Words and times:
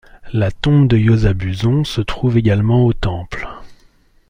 La 0.33 0.49
tombe 0.49 0.87
de 0.87 0.97
Yosa 0.97 1.33
Buson 1.35 1.83
se 1.83 2.01
trouve 2.01 2.35
également 2.37 2.85
au 2.87 2.91
temple. 2.91 3.47